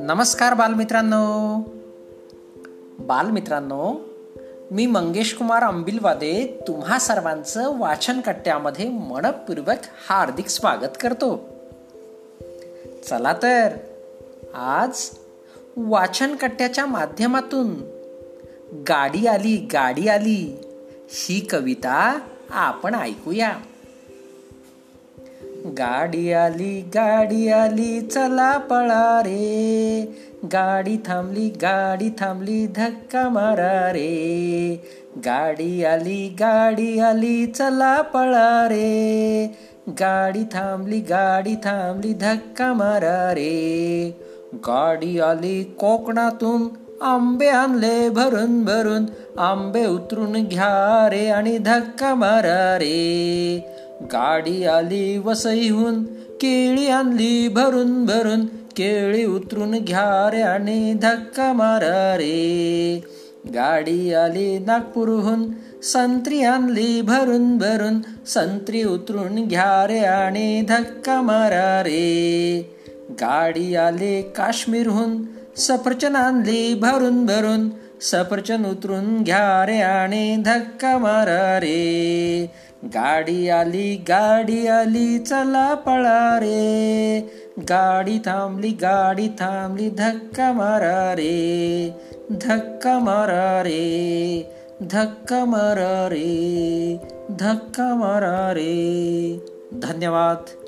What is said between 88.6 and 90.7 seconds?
गाडी थांबली धक्का